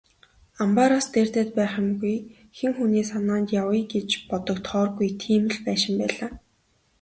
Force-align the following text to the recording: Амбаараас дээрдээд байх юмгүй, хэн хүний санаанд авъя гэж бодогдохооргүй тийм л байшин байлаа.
Амбаараас 0.63 1.07
дээрдээд 1.13 1.49
байх 1.57 1.73
юмгүй, 1.81 2.17
хэн 2.57 2.71
хүний 2.77 3.05
санаанд 3.11 3.49
авъя 3.61 3.81
гэж 3.93 4.09
бодогдохооргүй 4.29 5.09
тийм 5.21 5.43
л 5.55 5.59
байшин 5.65 5.95
байлаа. 6.01 6.31